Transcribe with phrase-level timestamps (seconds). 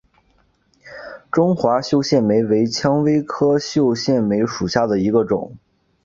[1.29, 5.55] 中华绣线梅为蔷薇科绣线梅属下的一个种。